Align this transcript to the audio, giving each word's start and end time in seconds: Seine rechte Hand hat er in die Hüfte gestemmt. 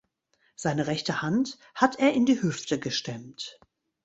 Seine 0.55 0.87
rechte 0.87 1.21
Hand 1.21 1.59
hat 1.75 1.99
er 1.99 2.13
in 2.13 2.25
die 2.25 2.41
Hüfte 2.41 2.79
gestemmt. 2.79 3.59